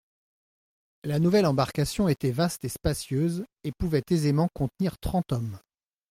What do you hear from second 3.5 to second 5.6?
et pouvait aisément contenir trente hommes.